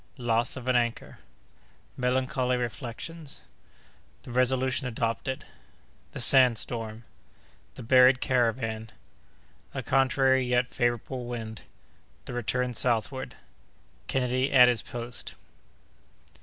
[0.17, 12.33] —Loss of an Anchor.—Melancholy Reflections.—The Resolution adopted.—The Sand Storm.—The Buried Caravan.—A Contrary yet Favorable Wind.—The
[12.33, 15.35] Return southward.—Kennedy at his Post.